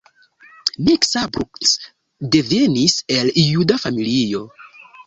Miksa 0.87 1.25
Bruck 1.35 1.69
devenis 2.37 2.99
el 3.19 3.35
juda 3.47 3.81
familio. 3.87 4.47